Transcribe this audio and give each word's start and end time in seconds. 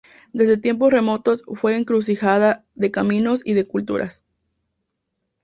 Desde 0.33 0.57
tiempos 0.57 0.91
remotos 0.91 1.43
fue 1.57 1.77
encrucijada 1.77 2.65
de 2.73 2.89
caminos 2.89 3.41
y 3.45 3.53
de 3.53 3.67
culturas. 3.67 4.23